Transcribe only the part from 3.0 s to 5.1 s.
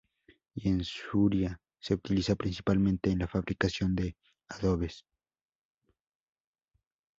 en la fabricación de adobes.